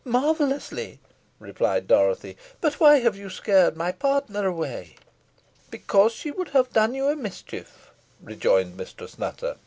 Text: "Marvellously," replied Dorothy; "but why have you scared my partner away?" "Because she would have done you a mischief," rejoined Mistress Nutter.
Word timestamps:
"Marvellously," 0.03 0.99
replied 1.37 1.85
Dorothy; 1.85 2.35
"but 2.59 2.79
why 2.79 3.01
have 3.01 3.15
you 3.15 3.29
scared 3.29 3.77
my 3.77 3.91
partner 3.91 4.47
away?" 4.47 4.95
"Because 5.69 6.11
she 6.11 6.31
would 6.31 6.47
have 6.57 6.73
done 6.73 6.95
you 6.95 7.07
a 7.09 7.15
mischief," 7.15 7.91
rejoined 8.19 8.75
Mistress 8.75 9.19
Nutter. 9.19 9.57